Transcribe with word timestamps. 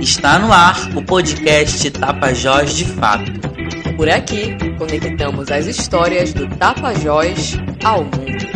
Está 0.00 0.38
no 0.38 0.52
ar 0.52 0.76
o 0.96 1.02
podcast 1.02 1.90
Tapajós 1.90 2.74
de 2.74 2.84
Fato. 2.84 3.32
Por 3.96 4.08
aqui, 4.08 4.56
conectamos 4.78 5.50
as 5.50 5.66
histórias 5.66 6.32
do 6.32 6.48
Tapajós 6.56 7.56
ao 7.84 8.04
mundo. 8.04 8.49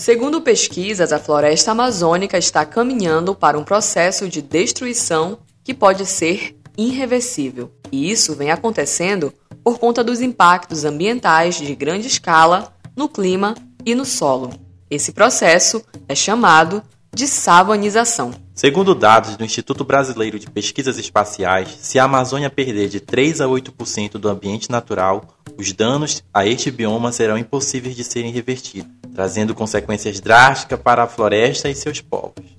Segundo 0.00 0.40
pesquisas, 0.40 1.12
a 1.12 1.18
floresta 1.18 1.72
amazônica 1.72 2.38
está 2.38 2.64
caminhando 2.64 3.34
para 3.34 3.58
um 3.58 3.62
processo 3.62 4.30
de 4.30 4.40
destruição 4.40 5.40
que 5.62 5.74
pode 5.74 6.06
ser 6.06 6.56
irreversível. 6.74 7.70
E 7.92 8.10
isso 8.10 8.34
vem 8.34 8.50
acontecendo 8.50 9.30
por 9.62 9.78
conta 9.78 10.02
dos 10.02 10.22
impactos 10.22 10.86
ambientais 10.86 11.56
de 11.56 11.74
grande 11.74 12.06
escala 12.06 12.72
no 12.96 13.10
clima 13.10 13.54
e 13.84 13.94
no 13.94 14.06
solo. 14.06 14.50
Esse 14.90 15.12
processo 15.12 15.84
é 16.08 16.14
chamado 16.14 16.82
de 17.14 17.26
savanização. 17.26 18.30
Segundo 18.54 18.94
dados 18.94 19.36
do 19.36 19.44
Instituto 19.44 19.84
Brasileiro 19.84 20.38
de 20.38 20.48
Pesquisas 20.48 20.96
Espaciais, 20.96 21.76
se 21.78 21.98
a 21.98 22.04
Amazônia 22.04 22.48
perder 22.48 22.88
de 22.88 23.00
3 23.00 23.42
a 23.42 23.46
8% 23.46 24.12
do 24.12 24.30
ambiente 24.30 24.70
natural, 24.70 25.36
os 25.58 25.74
danos 25.74 26.22
a 26.32 26.46
este 26.46 26.70
bioma 26.70 27.12
serão 27.12 27.36
impossíveis 27.36 27.94
de 27.94 28.02
serem 28.02 28.32
revertidos, 28.32 28.99
trazendo 29.20 29.54
consequências 29.54 30.18
drásticas 30.18 30.80
para 30.80 31.02
a 31.02 31.06
floresta 31.06 31.68
e 31.68 31.74
seus 31.74 32.00
povos. 32.00 32.56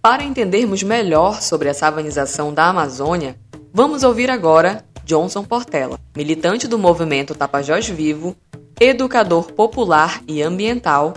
Para 0.00 0.24
entendermos 0.24 0.82
melhor 0.82 1.42
sobre 1.42 1.68
a 1.68 1.74
savanização 1.74 2.54
da 2.54 2.70
Amazônia, 2.70 3.36
vamos 3.70 4.02
ouvir 4.02 4.30
agora 4.30 4.82
Johnson 5.04 5.44
Portela, 5.44 6.00
militante 6.16 6.66
do 6.66 6.78
movimento 6.78 7.34
Tapajós 7.34 7.86
Vivo, 7.86 8.34
educador 8.80 9.52
popular 9.52 10.22
e 10.26 10.40
ambiental 10.40 11.12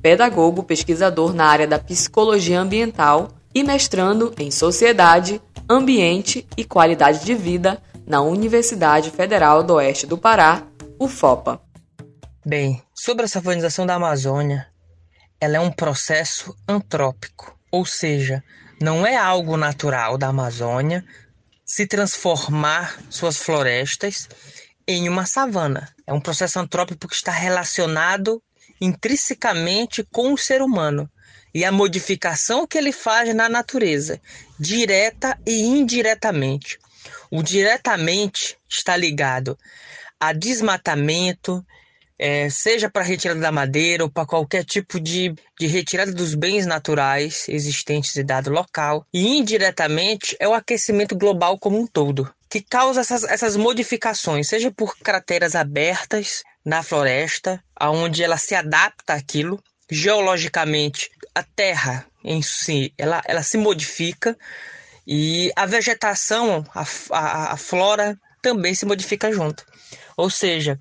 pedagogo 0.00 0.62
pesquisador 0.62 1.34
na 1.34 1.46
área 1.46 1.66
da 1.66 1.80
psicologia 1.80 2.60
ambiental 2.60 3.30
e 3.52 3.64
mestrando 3.64 4.32
em 4.38 4.52
Sociedade, 4.52 5.42
Ambiente 5.68 6.46
e 6.56 6.64
Qualidade 6.64 7.24
de 7.24 7.34
Vida 7.34 7.82
na 8.06 8.20
Universidade 8.20 9.10
Federal 9.10 9.64
do 9.64 9.74
Oeste 9.74 10.06
do 10.06 10.16
Pará, 10.16 10.62
UFOPA. 10.96 11.65
Bem, 12.48 12.80
sobre 12.94 13.24
a 13.24 13.28
savanização 13.28 13.84
da 13.84 13.94
Amazônia, 13.96 14.68
ela 15.40 15.56
é 15.56 15.60
um 15.60 15.72
processo 15.72 16.56
antrópico, 16.68 17.58
ou 17.72 17.84
seja, 17.84 18.40
não 18.80 19.04
é 19.04 19.16
algo 19.16 19.56
natural 19.56 20.16
da 20.16 20.28
Amazônia 20.28 21.04
se 21.64 21.88
transformar 21.88 23.02
suas 23.10 23.36
florestas 23.36 24.28
em 24.86 25.08
uma 25.08 25.26
savana. 25.26 25.92
É 26.06 26.12
um 26.12 26.20
processo 26.20 26.60
antrópico 26.60 27.08
que 27.08 27.16
está 27.16 27.32
relacionado 27.32 28.40
intrinsecamente 28.80 30.04
com 30.04 30.32
o 30.32 30.38
ser 30.38 30.62
humano 30.62 31.10
e 31.52 31.64
a 31.64 31.72
modificação 31.72 32.64
que 32.64 32.78
ele 32.78 32.92
faz 32.92 33.34
na 33.34 33.48
natureza, 33.48 34.20
direta 34.56 35.36
e 35.44 35.62
indiretamente. 35.62 36.78
O 37.28 37.42
diretamente 37.42 38.56
está 38.68 38.96
ligado 38.96 39.58
a 40.20 40.32
desmatamento, 40.32 41.64
é, 42.18 42.48
seja 42.50 42.90
para 42.90 43.02
retirada 43.02 43.40
da 43.40 43.52
madeira 43.52 44.04
ou 44.04 44.10
para 44.10 44.26
qualquer 44.26 44.64
tipo 44.64 44.98
de, 45.00 45.34
de 45.58 45.66
retirada 45.66 46.12
dos 46.12 46.34
bens 46.34 46.66
naturais 46.66 47.46
existentes 47.48 48.16
em 48.16 48.24
dado 48.24 48.50
local, 48.50 49.06
e 49.12 49.38
indiretamente 49.38 50.36
é 50.40 50.48
o 50.48 50.54
aquecimento 50.54 51.16
global 51.16 51.58
como 51.58 51.78
um 51.78 51.86
todo, 51.86 52.32
que 52.48 52.60
causa 52.60 53.00
essas, 53.00 53.24
essas 53.24 53.56
modificações, 53.56 54.48
seja 54.48 54.70
por 54.70 54.96
crateras 54.98 55.54
abertas, 55.54 56.42
na 56.66 56.82
floresta, 56.82 57.62
aonde 57.76 58.24
ela 58.24 58.36
se 58.36 58.52
adapta 58.56 59.14
àquilo. 59.14 59.62
Geologicamente, 59.88 61.08
a 61.32 61.44
terra 61.44 62.04
em 62.24 62.42
si, 62.42 62.92
ela, 62.98 63.22
ela 63.24 63.44
se 63.44 63.56
modifica 63.56 64.36
e 65.06 65.52
a 65.54 65.64
vegetação, 65.64 66.66
a, 66.74 66.84
a, 67.12 67.52
a 67.52 67.56
flora 67.56 68.18
também 68.42 68.74
se 68.74 68.84
modifica 68.84 69.32
junto. 69.32 69.64
Ou 70.16 70.28
seja, 70.28 70.80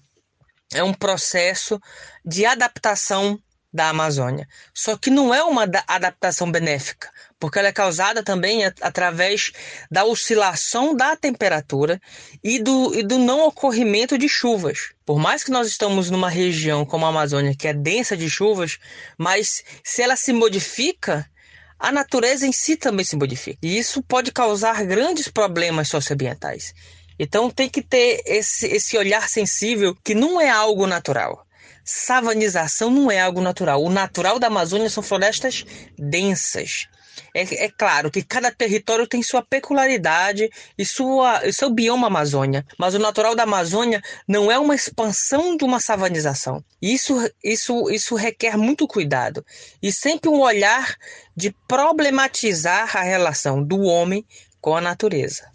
é 0.74 0.84
um 0.84 0.94
processo 0.94 1.80
de 2.24 2.46
adaptação 2.46 3.40
da 3.76 3.90
Amazônia. 3.90 4.48
Só 4.74 4.96
que 4.96 5.10
não 5.10 5.34
é 5.34 5.44
uma 5.44 5.70
adaptação 5.88 6.50
benéfica, 6.50 7.12
porque 7.38 7.60
ela 7.60 7.68
é 7.68 7.74
causada 7.74 8.24
também 8.24 8.64
através 8.64 9.52
da 9.92 10.06
oscilação 10.06 10.96
da 10.96 11.16
temperatura 11.18 12.02
e 12.42 12.58
do, 12.58 12.96
e 12.96 13.04
do 13.04 13.20
não 13.20 13.46
ocorrimento 13.46 14.18
de 14.18 14.30
chuvas. 14.30 14.94
Por 15.06 15.20
mais 15.20 15.44
que 15.44 15.52
nós 15.52 15.68
estamos 15.68 16.10
numa 16.10 16.30
região 16.30 16.86
como 16.86 17.06
a 17.06 17.10
Amazônia, 17.10 17.56
que 17.56 17.68
é 17.68 17.74
densa 17.74 18.16
de 18.16 18.30
chuvas, 18.30 18.80
mas 19.18 19.62
se 19.84 20.02
ela 20.02 20.16
se 20.16 20.32
modifica, 20.32 21.30
a 21.78 21.92
natureza 21.92 22.48
em 22.48 22.54
si 22.54 22.78
também 22.78 23.04
se 23.04 23.18
modifica. 23.18 23.60
E 23.62 23.78
isso 23.78 24.02
pode 24.02 24.32
causar 24.32 24.86
grandes 24.86 25.28
problemas 25.28 25.90
socioambientais. 25.90 26.74
Então 27.18 27.50
tem 27.50 27.70
que 27.70 27.82
ter 27.82 28.22
esse, 28.26 28.68
esse 28.68 28.98
olhar 28.98 29.30
sensível 29.30 29.96
que 30.04 30.14
não 30.14 30.40
é 30.40 30.50
algo 30.50 30.86
natural 30.88 31.46
savanização 31.86 32.90
não 32.90 33.12
é 33.12 33.22
algo 33.22 33.40
natural. 33.40 33.84
O 33.84 33.92
natural 33.92 34.40
da 34.40 34.48
Amazônia 34.48 34.90
são 34.90 35.04
florestas 35.04 35.64
densas. 35.96 36.88
É, 37.34 37.66
é, 37.66 37.70
claro 37.70 38.12
que 38.12 38.24
cada 38.24 38.52
território 38.52 39.08
tem 39.08 39.22
sua 39.24 39.42
peculiaridade 39.42 40.50
e, 40.78 40.86
sua, 40.86 41.46
e 41.48 41.54
seu 41.54 41.70
bioma 41.70 42.08
Amazônia, 42.08 42.66
mas 42.78 42.94
o 42.94 43.00
natural 43.00 43.36
da 43.36 43.44
Amazônia 43.44 44.02
não 44.28 44.52
é 44.52 44.60
uma 44.60 44.76
expansão 44.76 45.56
de 45.56 45.64
uma 45.64 45.80
savanização. 45.80 46.64
Isso, 46.82 47.16
isso, 47.44 47.90
isso 47.90 48.16
requer 48.16 48.58
muito 48.58 48.88
cuidado 48.88 49.46
e 49.82 49.92
sempre 49.92 50.30
um 50.30 50.42
olhar 50.42 50.96
de 51.36 51.56
problematizar 51.68 52.98
a 52.98 53.02
relação 53.02 53.64
do 53.64 53.82
homem 53.82 54.26
com 54.60 54.76
a 54.76 54.82
natureza. 54.82 55.50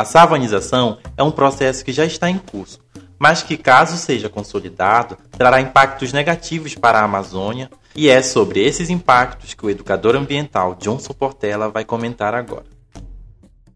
A 0.00 0.04
savanização 0.06 0.96
é 1.14 1.22
um 1.22 1.30
processo 1.30 1.84
que 1.84 1.92
já 1.92 2.06
está 2.06 2.30
em 2.30 2.38
curso 2.38 2.80
mas 3.22 3.42
que, 3.42 3.58
caso 3.58 3.98
seja 3.98 4.30
consolidado, 4.30 5.18
trará 5.32 5.60
impactos 5.60 6.10
negativos 6.10 6.74
para 6.74 7.00
a 7.00 7.04
Amazônia, 7.04 7.70
e 7.94 8.08
é 8.08 8.22
sobre 8.22 8.64
esses 8.64 8.88
impactos 8.88 9.52
que 9.52 9.66
o 9.66 9.68
educador 9.68 10.16
ambiental 10.16 10.74
Johnson 10.74 11.12
Portela 11.12 11.68
vai 11.68 11.84
comentar 11.84 12.34
agora. 12.34 12.64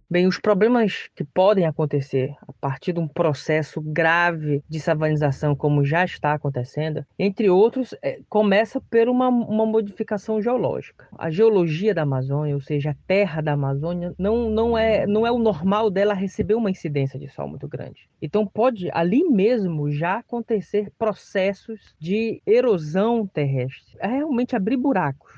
Bem, 0.09 0.27
os 0.27 0.39
problemas 0.39 1.09
que 1.17 1.25
podem 1.25 1.65
acontecer 1.65 2.35
a 2.47 2.53
partir 2.53 2.93
de 2.93 3.01
um 3.01 3.09
processo 3.09 3.81
grave 3.81 4.63
de 4.69 4.79
savanização, 4.79 5.57
como 5.57 5.85
já 5.85 6.05
está 6.05 6.35
acontecendo, 6.35 7.05
entre 7.19 7.49
outros, 7.49 7.95
é, 8.03 8.21
começa 8.29 8.81
por 8.81 9.09
uma, 9.09 9.29
uma 9.29 9.65
modificação 9.65 10.43
geológica. 10.43 11.09
A 11.19 11.31
geologia 11.31 11.95
da 11.95 12.03
Amazônia, 12.03 12.55
ou 12.55 12.61
seja, 12.61 12.91
a 12.91 12.97
terra 13.07 13.41
da 13.41 13.53
Amazônia, 13.53 14.15
não, 14.19 14.51
não, 14.51 14.77
é, 14.77 15.07
não 15.07 15.27
é 15.27 15.33
o 15.33 15.39
normal 15.39 15.91
dela 15.91 16.13
receber 16.13 16.55
uma 16.55 16.71
incidência 16.71 17.19
de 17.19 17.29
sol 17.29 17.49
muito 17.49 17.67
grande. 17.67 18.07
Então, 18.21 18.47
pode 18.47 18.91
ali 18.93 19.25
mesmo 19.25 19.91
já 19.91 20.19
acontecer 20.19 20.93
processos 20.99 21.95
de 21.99 22.43
erosão 22.47 23.27
terrestre, 23.27 23.97
é 23.99 24.07
realmente 24.07 24.55
abrir 24.55 24.77
buracos 24.77 25.34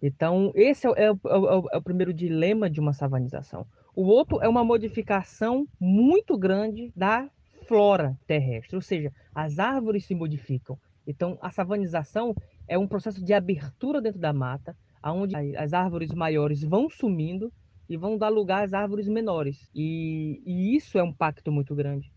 então, 0.00 0.52
esse 0.54 0.86
é, 0.86 0.90
é, 0.90 1.04
é, 1.04 1.10
é, 1.10 1.76
o 1.76 1.82
primeiro 1.82 2.12
dilema 2.12 2.68
de 2.68 2.80
uma 2.80 2.92
savanização. 2.92 3.66
O 3.94 4.04
outro 4.04 4.42
é 4.42 4.48
uma 4.48 4.64
modificação 4.64 5.66
muito 5.80 6.36
grande 6.36 6.92
da 6.94 7.28
flora 7.66 8.16
terrestre, 8.26 8.76
ou 8.76 8.82
seja, 8.82 9.12
as 9.34 9.58
árvores 9.58 10.04
se 10.04 10.14
modificam. 10.14 10.78
Então, 11.06 11.38
a 11.40 11.50
savanização 11.50 12.34
é 12.68 12.78
um 12.78 12.86
processo 12.86 13.24
de 13.24 13.32
abertura 13.32 14.00
dentro 14.00 14.20
da 14.20 14.32
mata, 14.32 14.76
onde 15.02 15.34
as 15.56 15.72
árvores 15.72 16.12
maiores 16.12 16.62
vão 16.62 16.90
sumindo 16.90 17.52
e 17.88 17.96
vão 17.96 18.18
dar 18.18 18.28
lugar 18.28 18.64
às 18.64 18.74
árvores 18.74 19.08
menores. 19.08 19.70
E, 19.74 20.42
e 20.44 20.76
isso 20.76 20.98
é 20.98 21.02
um 21.02 21.12
pacto 21.12 21.50
muito 21.50 21.74
grande, 21.74 22.12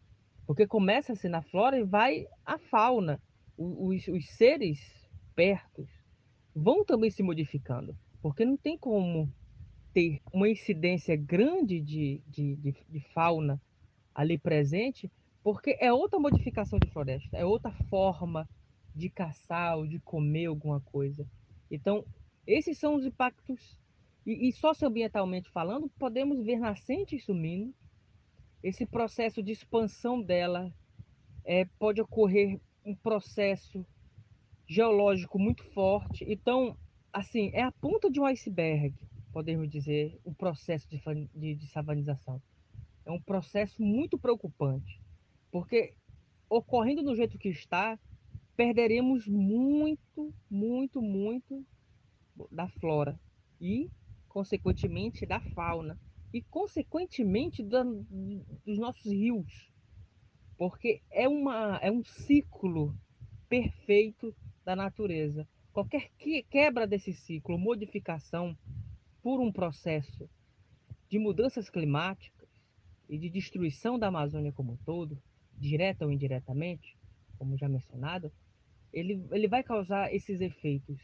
porque 0.46 0.68
começa-se 0.68 1.30
na 1.30 1.42
flora 1.42 1.80
e 1.80 1.84
vai 1.84 2.26
a 2.46 2.58
fauna, 2.58 3.22
os, 3.58 4.08
os 4.08 4.28
seres 4.32 4.80
perto, 5.36 5.88
vão 6.60 6.84
também 6.84 7.10
se 7.10 7.24
modificando, 7.24 7.96
porque 8.22 8.46
não 8.46 8.58
tem 8.58 8.78
como 8.78 9.32
ter 9.94 10.22
uma 10.32 10.50
incidência 10.50 11.16
grande 11.16 11.80
de, 11.80 12.22
de, 12.28 12.56
de, 12.58 12.76
de 12.88 13.00
fauna 13.14 13.62
ali 14.14 14.38
presente, 14.38 15.10
porque 15.42 15.78
é 15.80 15.92
outra 15.92 16.20
modificação 16.20 16.78
de 16.78 16.92
floresta, 16.92 17.38
é 17.38 17.46
outra 17.46 17.72
forma 17.90 18.48
de 18.94 19.10
caçar 19.10 19.78
ou 19.78 19.88
de 19.88 20.00
comer 20.00 20.48
alguma 20.48 20.82
coisa. 20.82 21.26
Então, 21.72 22.06
esses 22.46 22.78
são 22.78 22.96
os 22.96 23.06
impactos. 23.06 23.78
E, 24.26 24.50
e 24.50 24.52
socioambientalmente 24.52 25.50
falando, 25.50 25.90
podemos 25.98 26.44
ver 26.44 26.60
nascentes 26.60 27.24
sumindo, 27.24 27.74
esse 28.62 28.86
processo 28.86 29.42
de 29.42 29.54
expansão 29.54 30.22
dela 30.22 30.72
é, 31.46 31.64
pode 31.80 32.02
ocorrer 32.02 32.60
um 32.86 32.94
processo 32.94 33.86
geológico 34.70 35.40
muito 35.40 35.64
forte. 35.74 36.24
Então, 36.28 36.78
assim, 37.12 37.50
é 37.54 37.64
a 37.64 37.72
ponta 37.72 38.10
de 38.10 38.20
um 38.20 38.26
iceberg, 38.26 38.96
podemos 39.34 39.68
dizer, 39.68 40.20
o 40.24 40.34
processo 40.34 40.88
de, 40.88 41.02
de, 41.34 41.56
de 41.56 41.68
savanização. 41.68 42.40
É 43.04 43.12
um 43.12 43.20
processo 43.20 43.82
muito 43.82 44.18
preocupante, 44.20 45.02
porque 45.52 45.96
ocorrendo 46.48 47.02
do 47.02 47.16
jeito 47.16 47.40
que 47.40 47.50
está, 47.50 48.00
perderemos 48.56 49.28
muito, 49.28 50.34
muito, 50.50 51.02
muito 51.02 51.66
da 52.52 52.68
flora 52.68 53.20
e, 53.60 53.90
consequentemente, 54.28 55.26
da 55.26 55.40
fauna 55.40 56.00
e, 56.32 56.44
consequentemente, 56.44 57.64
da, 57.64 57.84
dos 57.84 58.78
nossos 58.78 59.12
rios, 59.12 59.72
porque 60.58 61.02
é, 61.10 61.28
uma, 61.28 61.80
é 61.82 61.92
um 61.92 62.04
ciclo 62.04 62.96
perfeito 63.48 64.36
da 64.70 64.76
natureza. 64.76 65.48
Qualquer 65.74 66.12
quebra 66.48 66.86
desse 66.86 67.12
ciclo, 67.12 67.58
modificação 67.58 68.56
por 69.20 69.42
um 69.42 69.52
processo 69.52 70.30
de 71.10 71.18
mudanças 71.18 71.72
climáticas 71.72 72.48
e 73.10 73.18
de 73.18 73.32
destruição 73.32 73.98
da 73.98 74.10
Amazônia 74.10 74.52
como 74.52 74.74
um 74.74 74.78
todo, 74.86 75.18
direta 75.58 76.06
ou 76.06 76.12
indiretamente, 76.12 76.96
como 77.40 77.58
já 77.58 77.68
mencionado, 77.68 78.32
ele, 78.94 79.26
ele 79.32 79.48
vai 79.48 79.64
causar 79.64 80.14
esses 80.14 80.40
efeitos. 80.40 81.02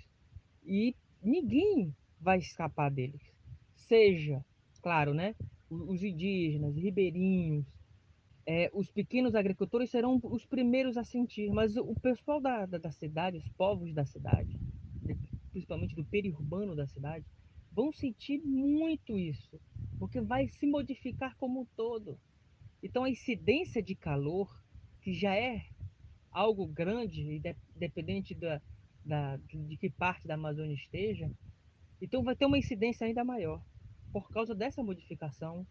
E 0.64 0.96
ninguém 1.20 1.92
vai 2.22 2.38
escapar 2.38 2.92
deles. 2.92 3.22
Seja, 3.76 4.46
claro, 4.80 5.12
né, 5.12 5.34
os 5.72 6.04
indígenas, 6.04 6.76
ribeirinhos, 6.76 7.66
é, 8.46 8.70
os 8.74 8.92
pequenos 8.92 9.34
agricultores 9.34 9.90
serão 9.90 10.20
os 10.24 10.46
primeiros 10.46 10.98
a 10.98 11.04
sentir, 11.04 11.50
mas 11.50 11.76
o 11.76 11.96
pessoal 11.96 12.40
da, 12.40 12.66
da, 12.66 12.78
da 12.78 12.92
cidade, 12.92 13.38
os 13.38 13.50
povos 13.50 13.94
da 13.94 14.06
cidade, 14.06 14.56
principalmente 15.52 15.96
do 15.96 16.06
periurbano 16.06 16.76
da 16.76 16.86
cidade, 16.86 17.26
vão 17.72 17.92
sentir 17.92 18.40
muito 18.40 19.18
isso, 19.18 19.60
porque 19.98 20.22
vai 20.22 20.48
se 20.48 20.68
modificar 20.68 21.36
como 21.38 21.62
um 21.62 21.66
todo. 21.76 22.20
Então 22.84 23.04
a 23.04 23.10
incidência 23.10 23.82
de 23.82 23.96
calor, 23.96 24.64
que 25.02 25.14
já 25.14 25.36
é 25.36 25.66
algo 26.32 26.68
grande, 26.68 27.42
dependente 27.76 28.36
da, 28.36 28.62
da, 29.04 29.38
de 29.38 29.76
que 29.78 29.90
parte 29.90 30.28
da 30.28 30.36
Amazônia 30.36 30.76
esteja, 30.76 31.32
então 32.00 32.24
vai 32.24 32.36
ter 32.36 32.46
uma 32.46 32.58
incidência 32.58 33.08
ainda 33.08 33.24
maior, 33.24 33.66
por 34.14 34.30
causa 34.30 34.54
dessa 34.54 34.84
modificação 34.84 35.66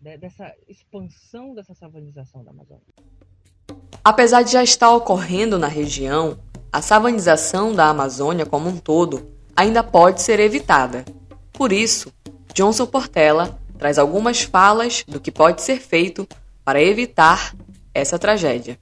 dessa 0.00 0.54
expansão 0.66 1.54
dessa 1.54 1.74
savanização 1.74 2.42
da 2.42 2.50
Amazônia. 2.50 2.82
Apesar 4.02 4.42
de 4.42 4.52
já 4.52 4.62
estar 4.62 4.90
ocorrendo 4.90 5.58
na 5.58 5.66
região, 5.66 6.38
a 6.72 6.80
savanização 6.80 7.74
da 7.74 7.86
Amazônia 7.86 8.46
como 8.46 8.68
um 8.68 8.78
todo 8.78 9.30
ainda 9.54 9.84
pode 9.84 10.22
ser 10.22 10.40
evitada. 10.40 11.04
Por 11.52 11.70
isso, 11.70 12.12
Johnson 12.54 12.86
Portela 12.86 13.60
traz 13.78 13.98
algumas 13.98 14.42
falas 14.42 15.04
do 15.06 15.20
que 15.20 15.30
pode 15.30 15.62
ser 15.62 15.78
feito 15.78 16.26
para 16.64 16.82
evitar 16.82 17.54
essa 17.92 18.18
tragédia. 18.18 18.78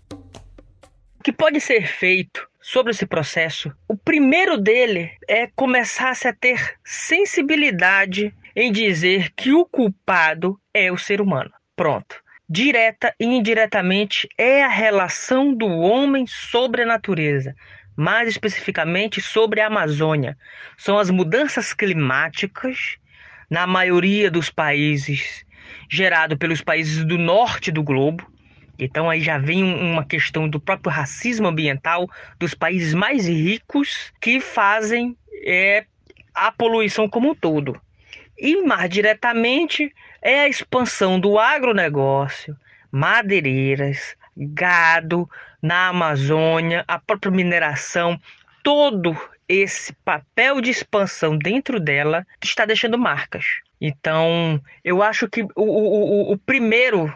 O 1.18 1.22
que 1.24 1.32
pode 1.32 1.60
ser 1.60 1.86
feito 1.86 2.48
sobre 2.60 2.92
esse 2.92 3.06
processo, 3.06 3.72
o 3.88 3.96
primeiro 3.96 4.56
dele 4.56 5.10
é 5.26 5.48
começar 5.48 6.14
-se 6.14 6.28
a 6.28 6.32
ter 6.32 6.76
sensibilidade 6.84 8.34
em 8.54 8.70
dizer 8.70 9.32
que 9.34 9.52
o 9.52 9.64
culpado 9.64 10.60
é 10.78 10.92
o 10.92 10.98
ser 10.98 11.20
humano. 11.20 11.50
Pronto. 11.74 12.16
Direta 12.48 13.14
e 13.20 13.26
indiretamente 13.26 14.28
é 14.38 14.64
a 14.64 14.68
relação 14.68 15.54
do 15.54 15.66
homem 15.66 16.26
sobre 16.26 16.82
a 16.82 16.86
natureza, 16.86 17.54
mais 17.94 18.28
especificamente 18.28 19.20
sobre 19.20 19.60
a 19.60 19.66
Amazônia. 19.66 20.36
São 20.76 20.98
as 20.98 21.10
mudanças 21.10 21.74
climáticas 21.74 22.96
na 23.50 23.66
maioria 23.66 24.30
dos 24.30 24.50
países, 24.50 25.44
gerado 25.90 26.38
pelos 26.38 26.62
países 26.62 27.04
do 27.04 27.18
norte 27.18 27.70
do 27.70 27.82
globo. 27.82 28.26
Então 28.78 29.10
aí 29.10 29.20
já 29.20 29.36
vem 29.36 29.62
uma 29.62 30.04
questão 30.04 30.48
do 30.48 30.58
próprio 30.60 30.92
racismo 30.92 31.48
ambiental 31.48 32.08
dos 32.38 32.54
países 32.54 32.94
mais 32.94 33.26
ricos 33.26 34.12
que 34.20 34.40
fazem 34.40 35.16
é, 35.44 35.84
a 36.34 36.50
poluição 36.52 37.08
como 37.08 37.30
um 37.30 37.34
todo. 37.34 37.78
E 38.38 38.62
mais 38.62 38.88
diretamente 38.88 39.92
é 40.22 40.40
a 40.40 40.48
expansão 40.48 41.18
do 41.18 41.38
agronegócio, 41.38 42.56
madeireiras, 42.90 44.16
gado 44.36 45.28
na 45.60 45.88
Amazônia, 45.88 46.84
a 46.86 46.98
própria 46.98 47.32
mineração, 47.32 48.18
todo 48.62 49.16
esse 49.48 49.92
papel 50.04 50.60
de 50.60 50.70
expansão 50.70 51.36
dentro 51.36 51.80
dela 51.80 52.26
está 52.42 52.64
deixando 52.64 52.98
marcas. 52.98 53.44
Então, 53.80 54.60
eu 54.84 55.02
acho 55.02 55.28
que 55.28 55.42
o, 55.42 55.48
o, 55.56 56.32
o 56.32 56.38
primeiro 56.38 57.12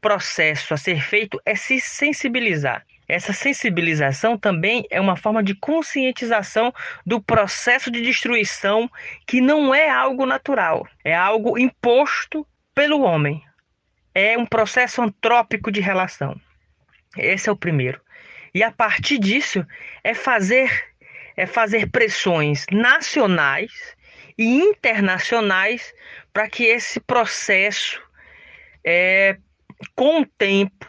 processo 0.00 0.74
a 0.74 0.76
ser 0.76 1.00
feito 1.00 1.40
é 1.46 1.54
se 1.54 1.80
sensibilizar. 1.80 2.84
Essa 3.08 3.32
sensibilização 3.32 4.38
também 4.38 4.86
é 4.90 5.00
uma 5.00 5.16
forma 5.16 5.42
de 5.42 5.54
conscientização 5.54 6.72
do 7.04 7.20
processo 7.20 7.90
de 7.90 8.00
destruição 8.00 8.90
que 9.26 9.40
não 9.40 9.74
é 9.74 9.90
algo 9.90 10.24
natural, 10.24 10.86
é 11.04 11.14
algo 11.14 11.58
imposto 11.58 12.46
pelo 12.74 13.02
homem. 13.02 13.42
É 14.14 14.38
um 14.38 14.46
processo 14.46 15.02
antrópico 15.02 15.70
de 15.70 15.80
relação. 15.80 16.40
Esse 17.16 17.48
é 17.48 17.52
o 17.52 17.56
primeiro. 17.56 18.00
E 18.54 18.62
a 18.62 18.70
partir 18.70 19.18
disso 19.18 19.66
é 20.02 20.14
fazer 20.14 20.94
é 21.36 21.46
fazer 21.46 21.90
pressões 21.90 22.64
nacionais 22.70 23.96
e 24.38 24.60
internacionais 24.60 25.92
para 26.32 26.48
que 26.48 26.64
esse 26.64 27.00
processo 27.00 28.00
é, 28.84 29.36
com 29.96 30.20
o 30.20 30.26
tempo 30.26 30.88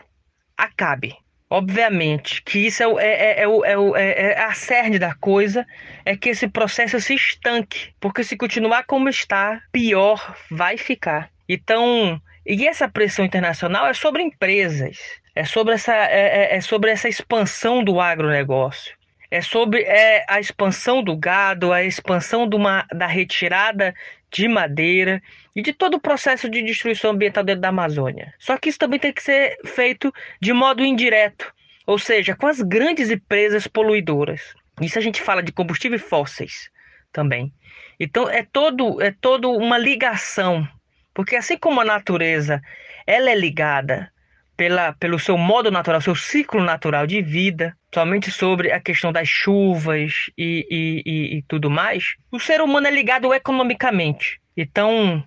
acabe. 0.55 1.15
Obviamente 1.55 2.43
que 2.43 2.67
isso 2.67 2.99
é, 2.99 3.05
é, 3.05 3.43
é, 3.43 3.45
é, 3.45 4.33
é, 4.33 4.43
a 4.43 4.53
cerne 4.53 4.99
da 4.99 5.15
coisa, 5.15 5.65
é 6.03 6.13
que 6.17 6.27
esse 6.27 6.49
processo 6.49 6.99
se 6.99 7.15
estanque, 7.15 7.93
porque 7.97 8.25
se 8.25 8.35
continuar 8.35 8.83
como 8.83 9.07
está, 9.07 9.61
pior 9.71 10.35
vai 10.51 10.77
ficar. 10.77 11.31
Então, 11.47 12.21
e 12.45 12.67
essa 12.67 12.89
pressão 12.89 13.23
internacional 13.23 13.87
é 13.87 13.93
sobre 13.93 14.21
empresas, 14.21 14.97
é 15.33 15.45
sobre 15.45 15.75
essa, 15.75 15.95
é, 15.95 16.57
é 16.57 16.59
sobre 16.59 16.91
essa 16.91 17.07
expansão 17.07 17.81
do 17.81 18.01
agronegócio, 18.01 18.93
é 19.29 19.41
sobre 19.41 19.81
é, 19.83 20.25
a 20.27 20.39
expansão 20.39 21.03
do 21.03 21.15
gado, 21.15 21.73
a 21.73 21.83
expansão 21.83 22.47
uma, 22.53 22.85
da 22.93 23.07
retirada 23.07 23.93
de 24.31 24.47
madeira 24.47 25.21
e 25.55 25.61
de 25.61 25.73
todo 25.73 25.95
o 25.95 25.99
processo 25.99 26.49
de 26.49 26.61
destruição 26.61 27.11
ambiental 27.11 27.43
dentro 27.43 27.61
da 27.61 27.69
Amazônia. 27.69 28.33
Só 28.37 28.57
que 28.57 28.69
isso 28.69 28.79
também 28.79 28.99
tem 28.99 29.13
que 29.13 29.23
ser 29.23 29.57
feito 29.65 30.13
de 30.41 30.53
modo 30.53 30.83
indireto, 30.83 31.53
ou 31.85 31.97
seja, 31.97 32.35
com 32.35 32.47
as 32.47 32.61
grandes 32.61 33.09
empresas 33.09 33.67
poluidoras. 33.67 34.41
Isso 34.81 34.99
a 34.99 35.01
gente 35.01 35.21
fala 35.21 35.41
de 35.41 35.51
combustíveis 35.51 36.01
fósseis 36.01 36.69
também. 37.11 37.53
Então 37.99 38.29
é 38.29 38.43
todo 38.43 39.01
é 39.01 39.11
todo 39.11 39.51
uma 39.51 39.77
ligação, 39.77 40.67
porque 41.13 41.35
assim 41.35 41.57
como 41.57 41.79
a 41.79 41.85
natureza 41.85 42.61
ela 43.07 43.29
é 43.29 43.35
ligada 43.35 44.11
pela, 44.57 44.93
pelo 44.93 45.19
seu 45.19 45.37
modo 45.37 45.69
natural, 45.69 46.01
seu 46.01 46.15
ciclo 46.15 46.63
natural 46.63 47.05
de 47.05 47.21
vida, 47.21 47.75
somente 47.93 48.31
sobre 48.31 48.71
a 48.71 48.79
questão 48.79 49.11
das 49.11 49.27
chuvas 49.27 50.29
e, 50.37 50.65
e, 50.69 51.03
e, 51.05 51.37
e 51.37 51.41
tudo 51.43 51.69
mais, 51.69 52.15
o 52.31 52.39
ser 52.39 52.61
humano 52.61 52.87
é 52.87 52.91
ligado 52.91 53.33
economicamente. 53.33 54.39
Então, 54.55 55.23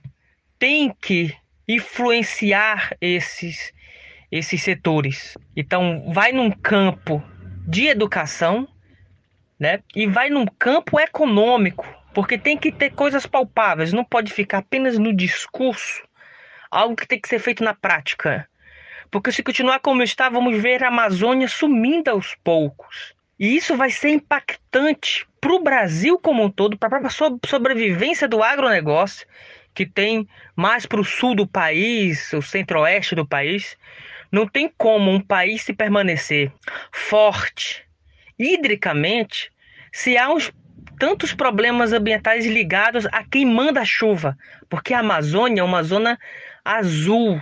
tem 0.58 0.92
que 1.00 1.35
influenciar 1.66 2.97
esses, 3.00 3.73
esses 4.32 4.62
setores. 4.62 5.37
Então, 5.54 6.11
vai 6.12 6.32
num 6.32 6.50
campo 6.50 7.23
de 7.66 7.87
educação, 7.87 8.66
né? 9.61 9.80
E 9.94 10.06
vai 10.06 10.30
num 10.30 10.47
campo 10.47 10.99
econômico, 10.99 11.87
porque 12.14 12.38
tem 12.38 12.56
que 12.56 12.73
ter 12.73 12.90
coisas 12.90 13.26
palpáveis, 13.26 13.92
não 13.92 14.04
pode 14.04 14.32
ficar 14.32 14.58
apenas 14.58 14.99
no 14.99 15.14
discurso, 15.14 16.02
algo 16.70 16.97
que 16.97 17.06
tem 17.06 17.20
que 17.20 17.28
ser 17.28 17.38
feito 17.38 17.62
na 17.62 17.75
prática. 17.75 18.49
Porque 19.11 19.33
se 19.33 19.43
continuar 19.43 19.81
como 19.81 20.03
está, 20.03 20.29
vamos 20.29 20.61
ver 20.61 20.83
a 20.85 20.88
Amazônia 20.88 21.49
sumindo 21.49 22.11
aos 22.11 22.35
poucos. 22.45 23.15
E 23.38 23.57
isso 23.57 23.77
vai 23.77 23.91
ser 23.91 24.11
impactante 24.11 25.27
para 25.41 25.53
o 25.53 25.62
Brasil 25.62 26.19
como 26.19 26.43
um 26.43 26.50
todo, 26.50 26.77
para 26.77 26.88
a 26.88 27.00
própria 27.00 27.38
sobrevivência 27.47 28.27
do 28.27 28.43
agronegócio, 28.43 29.27
que 29.75 29.87
tem 29.87 30.27
mais 30.57 30.87
para 30.87 31.00
o 31.00 31.05
sul 31.05 31.35
do 31.35 31.47
país, 31.47 32.33
o 32.33 32.43
centro-oeste 32.43 33.15
do 33.15 33.27
país. 33.27 33.77
Não 34.31 34.47
tem 34.47 34.71
como 34.77 35.11
um 35.11 35.21
país 35.21 35.62
se 35.62 35.73
permanecer 35.73 36.53
forte 36.93 37.87
hidricamente 38.38 39.50
se 39.93 40.17
há 40.17 40.31
uns 40.31 40.53
tantos 40.99 41.33
problemas 41.33 41.93
ambientais 41.93 42.45
ligados 42.45 43.07
a 43.07 43.25
quem 43.25 43.47
manda 43.47 43.81
a 43.81 43.85
chuva, 43.85 44.37
porque 44.69 44.93
a 44.93 45.00
Amazônia 45.00 45.61
é 45.61 45.65
uma 45.65 45.83
zona 45.83 46.19
azul, 46.65 47.41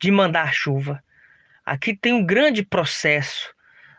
de 0.00 0.10
mandar 0.10 0.52
chuva. 0.52 1.02
Aqui 1.64 1.96
tem 1.96 2.12
um 2.12 2.24
grande 2.24 2.62
processo 2.62 3.54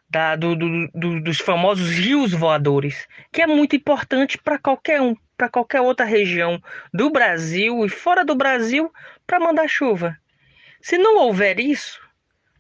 da, 0.10 0.36
do, 0.36 0.56
do, 0.56 0.88
do, 0.94 1.22
dos 1.22 1.40
famosos 1.40 1.90
rios 1.90 2.32
voadores, 2.32 3.08
que 3.32 3.42
é 3.42 3.48
muito 3.48 3.76
importante 3.76 4.38
para 4.38 4.60
qualquer 4.60 5.02
um, 5.02 5.16
para 5.36 5.50
qualquer 5.50 5.82
outra 5.82 6.06
região 6.06 6.62
do 6.94 7.10
Brasil 7.10 7.86
e 7.86 7.90
fora 7.90 8.24
do 8.24 8.36
Brasil 8.36 8.92
para 9.28 9.40
mandar 9.40 9.68
chuva. 9.68 10.18
Se 10.82 10.98
não 10.98 11.18
houver 11.18 11.60
isso, 11.60 12.00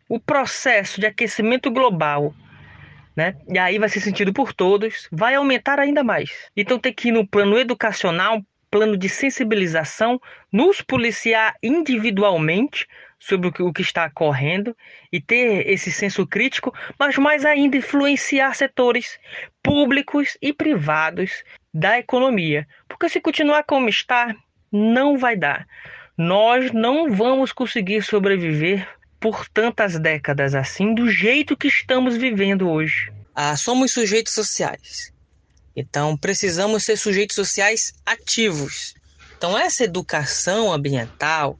o 0.09 0.19
processo 0.19 0.99
de 0.99 1.07
aquecimento 1.07 1.71
global, 1.71 2.33
né, 3.15 3.35
e 3.47 3.57
aí 3.57 3.79
vai 3.79 3.87
ser 3.87 4.01
sentido 4.01 4.33
por 4.33 4.51
todos, 4.51 5.07
vai 5.11 5.35
aumentar 5.35 5.79
ainda 5.79 6.03
mais. 6.03 6.31
Então 6.55 6.77
tem 6.77 6.93
que 6.93 7.09
ir 7.09 7.11
no 7.11 7.25
plano 7.25 7.57
educacional, 7.57 8.43
plano 8.69 8.97
de 8.97 9.07
sensibilização, 9.07 10.19
nos 10.51 10.81
policiar 10.81 11.55
individualmente 11.63 12.85
sobre 13.19 13.47
o 13.47 13.73
que 13.73 13.81
está 13.81 14.05
ocorrendo 14.05 14.75
e 15.11 15.19
ter 15.19 15.67
esse 15.69 15.91
senso 15.91 16.25
crítico, 16.27 16.73
mas 16.99 17.17
mais 17.17 17.45
ainda 17.45 17.77
influenciar 17.77 18.53
setores 18.55 19.19
públicos 19.63 20.37
e 20.41 20.53
privados 20.53 21.43
da 21.73 21.97
economia. 21.97 22.67
Porque 22.87 23.09
se 23.09 23.19
continuar 23.19 23.63
como 23.63 23.89
está, 23.89 24.35
não 24.71 25.17
vai 25.17 25.35
dar. 25.35 25.67
Nós 26.17 26.71
não 26.71 27.09
vamos 27.11 27.51
conseguir 27.51 28.01
sobreviver 28.03 28.87
por 29.19 29.47
tantas 29.49 29.97
décadas 29.97 30.53
assim, 30.53 30.93
do 30.93 31.09
jeito 31.09 31.57
que 31.57 31.67
estamos 31.67 32.15
vivendo 32.15 32.69
hoje. 32.69 33.11
Ah, 33.33 33.57
somos 33.57 33.91
sujeitos 33.91 34.33
sociais. 34.33 35.11
Então, 35.75 36.15
precisamos 36.15 36.83
ser 36.83 36.95
sujeitos 36.95 37.35
sociais 37.35 37.93
ativos. 38.05 38.95
Então, 39.37 39.57
essa 39.57 39.83
educação 39.83 40.71
ambiental, 40.71 41.59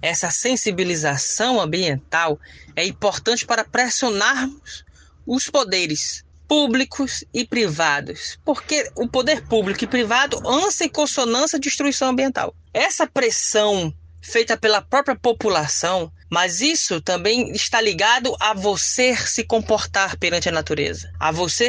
essa 0.00 0.30
sensibilização 0.30 1.60
ambiental 1.60 2.38
é 2.76 2.84
importante 2.86 3.44
para 3.46 3.64
pressionarmos 3.64 4.84
os 5.26 5.50
poderes 5.50 6.24
públicos 6.48 7.22
e 7.34 7.44
privados, 7.44 8.38
porque 8.44 8.90
o 8.96 9.06
poder 9.06 9.46
público 9.46 9.84
e 9.84 9.86
privado 9.86 10.40
ansa 10.48 10.84
em 10.84 10.88
consonância 10.88 11.58
a 11.58 11.60
destruição 11.60 12.08
ambiental. 12.08 12.54
Essa 12.72 13.06
pressão 13.06 13.92
feita 14.22 14.56
pela 14.56 14.80
própria 14.80 15.14
população, 15.14 16.10
mas 16.30 16.60
isso 16.60 17.00
também 17.00 17.52
está 17.52 17.80
ligado 17.80 18.34
a 18.40 18.54
você 18.54 19.14
se 19.16 19.44
comportar 19.44 20.16
perante 20.16 20.48
a 20.48 20.52
natureza, 20.52 21.12
a 21.20 21.30
você 21.30 21.68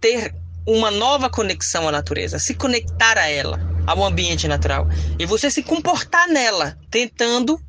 ter 0.00 0.34
uma 0.66 0.90
nova 0.90 1.28
conexão 1.28 1.86
à 1.86 1.92
natureza, 1.92 2.38
se 2.38 2.54
conectar 2.54 3.18
a 3.18 3.28
ela, 3.28 3.73
ao 3.86 4.04
ambiente 4.04 4.48
natural, 4.48 4.88
e 5.18 5.26
você 5.26 5.50
se 5.50 5.62
comportar 5.62 6.28
nela, 6.28 6.78
tentando 6.90 7.60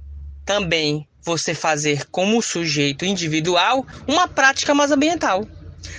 também 0.45 1.07
você 1.23 1.55
fazer 1.55 2.05
como 2.11 2.41
sujeito 2.41 3.03
individual 3.03 3.85
uma 4.07 4.27
prática 4.27 4.73
mais 4.75 4.91
ambiental. 4.91 5.45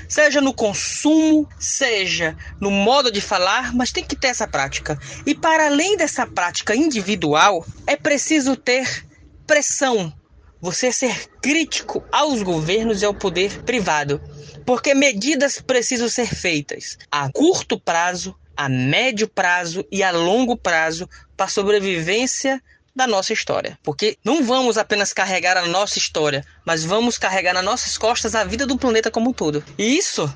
Seja 0.09 0.41
no 0.41 0.55
consumo, 0.55 1.49
seja 1.59 2.37
no 2.61 2.71
modo 2.71 3.11
de 3.11 3.21
falar, 3.21 3.75
mas 3.75 3.91
tem 3.91 4.05
que 4.05 4.17
ter 4.17 4.29
essa 4.29 4.47
prática. 4.47 4.99
E 5.25 5.35
para 5.35 5.67
além 5.67 5.97
dessa 5.97 6.27
prática 6.27 6.75
individual, 6.77 7.67
é 7.87 7.97
preciso 7.97 8.57
ter 8.57 9.05
pressão. 9.47 10.13
Você 10.61 10.93
ser 10.93 11.29
crítico 11.41 12.05
aos 12.11 12.43
governos 12.43 13.03
e 13.03 13.05
ao 13.05 13.15
poder 13.15 13.63
privado. 13.63 14.21
Porque 14.65 14.95
medidas 14.95 15.61
precisam 15.61 16.09
ser 16.09 16.35
feitas 16.35 16.99
a 17.11 17.31
curto 17.31 17.79
prazo, 17.79 18.35
a 18.57 18.69
médio 18.69 19.29
prazo 19.29 19.85
e 19.91 20.03
a 20.03 20.11
longo 20.11 20.57
prazo 20.57 21.09
para 21.37 21.47
a 21.47 21.51
sobrevivência 21.51 22.63
da 22.95 23.07
nossa 23.07 23.33
história. 23.33 23.79
Porque 23.83 24.17
não 24.25 24.43
vamos 24.43 24.79
apenas 24.79 25.13
carregar 25.13 25.57
a 25.57 25.67
nossa 25.67 25.99
história, 25.99 26.45
mas 26.65 26.83
vamos 26.83 27.19
carregar 27.19 27.53
nas 27.53 27.65
nossas 27.65 27.99
costas 27.99 28.35
a 28.35 28.43
vida 28.43 28.67
do 28.67 28.79
planeta 28.79 29.11
como 29.11 29.31
um 29.31 29.33
todo. 29.35 29.63
E 29.77 29.99
isso 29.99 30.35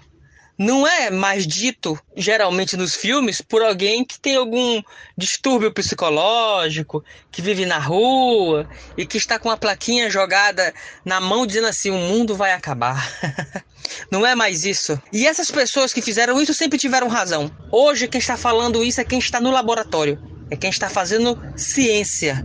não 0.60 0.86
é 0.86 1.08
mais 1.08 1.46
dito 1.46 1.98
geralmente 2.14 2.76
nos 2.76 2.94
filmes 2.94 3.40
por 3.40 3.62
alguém 3.62 4.04
que 4.04 4.20
tem 4.20 4.36
algum 4.36 4.82
distúrbio 5.16 5.72
psicológico, 5.72 7.02
que 7.32 7.40
vive 7.40 7.64
na 7.64 7.78
rua 7.78 8.68
e 8.94 9.06
que 9.06 9.16
está 9.16 9.38
com 9.38 9.48
uma 9.48 9.56
plaquinha 9.56 10.10
jogada 10.10 10.74
na 11.02 11.18
mão 11.18 11.46
dizendo 11.46 11.66
assim: 11.66 11.88
o 11.88 11.96
mundo 11.96 12.36
vai 12.36 12.52
acabar. 12.52 13.10
não 14.12 14.26
é 14.26 14.34
mais 14.34 14.66
isso. 14.66 15.00
E 15.10 15.26
essas 15.26 15.50
pessoas 15.50 15.94
que 15.94 16.02
fizeram 16.02 16.38
isso 16.38 16.52
sempre 16.52 16.78
tiveram 16.78 17.08
razão. 17.08 17.50
Hoje 17.72 18.06
quem 18.06 18.18
está 18.18 18.36
falando 18.36 18.84
isso 18.84 19.00
é 19.00 19.04
quem 19.04 19.18
está 19.18 19.40
no 19.40 19.50
laboratório 19.50 20.20
é 20.50 20.56
quem 20.56 20.68
está 20.68 20.90
fazendo 20.90 21.38
ciência, 21.56 22.44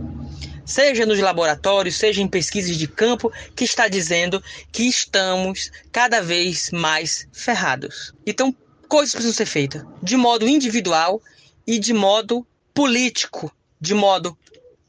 seja 0.66 1.06
nos 1.06 1.20
laboratórios, 1.20 1.96
seja 1.96 2.20
em 2.20 2.28
pesquisas 2.28 2.76
de 2.76 2.88
campo, 2.88 3.32
que 3.54 3.64
está 3.64 3.88
dizendo 3.88 4.42
que 4.72 4.82
estamos 4.82 5.70
cada 5.92 6.20
vez 6.20 6.70
mais 6.72 7.26
ferrados. 7.32 8.12
Então, 8.26 8.54
coisas 8.88 9.14
precisam 9.14 9.34
ser 9.34 9.46
feitas 9.46 9.82
de 10.02 10.16
modo 10.16 10.46
individual 10.46 11.22
e 11.66 11.78
de 11.78 11.94
modo 11.94 12.46
político, 12.74 13.50
de 13.80 13.94
modo 13.94 14.36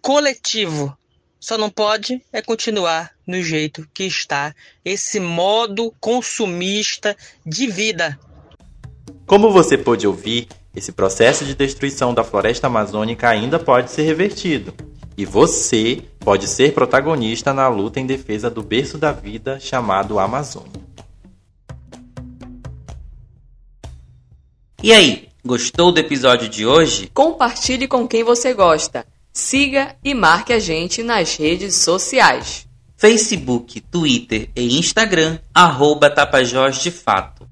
coletivo. 0.01 0.97
Só 1.39 1.57
não 1.57 1.69
pode 1.69 2.21
é 2.33 2.41
continuar 2.41 3.11
no 3.25 3.41
jeito 3.41 3.87
que 3.93 4.03
está 4.03 4.53
esse 4.83 5.19
modo 5.19 5.93
consumista 5.99 7.15
de 7.45 7.67
vida. 7.67 8.19
Como 9.25 9.51
você 9.51 9.77
pôde 9.77 10.07
ouvir, 10.07 10.47
esse 10.75 10.91
processo 10.91 11.45
de 11.45 11.53
destruição 11.53 12.13
da 12.13 12.23
floresta 12.23 12.67
amazônica 12.67 13.29
ainda 13.29 13.59
pode 13.59 13.91
ser 13.91 14.03
revertido. 14.03 14.73
E 15.17 15.25
você 15.25 16.03
pode 16.19 16.47
ser 16.47 16.73
protagonista 16.73 17.51
na 17.51 17.67
luta 17.67 17.99
em 17.99 18.05
defesa 18.05 18.51
do 18.51 18.61
berço 18.61 18.99
da 18.99 19.11
vida 19.11 19.59
chamado 19.59 20.19
Amazônia. 20.19 20.85
E 24.83 24.93
aí, 24.93 25.27
gostou 25.43 25.91
do 25.91 25.99
episódio 25.99 26.47
de 26.47 26.67
hoje? 26.67 27.09
Compartilhe 27.11 27.87
com 27.87 28.07
quem 28.07 28.23
você 28.23 28.53
gosta. 28.53 29.07
Siga 29.33 29.95
e 30.03 30.13
marque 30.13 30.53
a 30.53 30.59
gente 30.59 31.01
nas 31.01 31.35
redes 31.35 31.75
sociais. 31.77 32.67
Facebook, 32.95 33.81
Twitter 33.81 34.49
e 34.55 34.77
Instagram, 34.77 35.39
arroba 35.53 36.11
Tapajós 36.11 36.77
de 36.77 36.91
Fato. 36.91 37.46